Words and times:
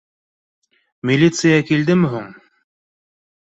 —Милиция 1.09 1.59
кңлдеме 1.67 2.11
һуң? 2.15 2.27